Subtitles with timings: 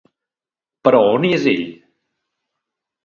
[0.87, 1.69] Però on és ell?